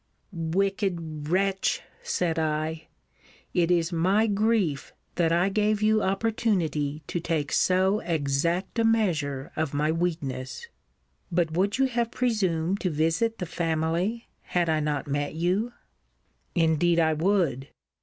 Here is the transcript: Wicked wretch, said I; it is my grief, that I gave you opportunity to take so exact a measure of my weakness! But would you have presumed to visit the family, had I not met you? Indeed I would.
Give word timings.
Wicked 0.33 1.29
wretch, 1.29 1.81
said 2.01 2.39
I; 2.39 2.87
it 3.53 3.69
is 3.69 3.93
my 3.93 4.25
grief, 4.25 4.93
that 5.13 5.31
I 5.31 5.49
gave 5.49 5.83
you 5.83 6.01
opportunity 6.01 7.03
to 7.05 7.19
take 7.19 7.51
so 7.51 7.99
exact 7.99 8.79
a 8.79 8.83
measure 8.83 9.51
of 9.55 9.75
my 9.75 9.91
weakness! 9.91 10.65
But 11.31 11.51
would 11.51 11.77
you 11.77 11.85
have 11.85 12.09
presumed 12.09 12.79
to 12.81 12.89
visit 12.89 13.37
the 13.37 13.45
family, 13.45 14.27
had 14.41 14.69
I 14.69 14.79
not 14.79 15.05
met 15.07 15.35
you? 15.35 15.71
Indeed 16.55 16.97
I 16.99 17.13
would. 17.13 17.67